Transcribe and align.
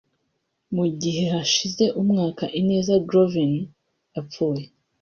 Mu 0.75 0.85
gihe 1.01 1.23
hashize 1.33 1.85
umwaka 2.01 2.43
Ineza 2.59 2.93
Glovin 3.07 3.53
apfuye 4.19 4.63